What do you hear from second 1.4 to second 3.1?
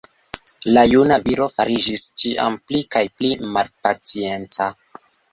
fariĝis ĉiam pli kaj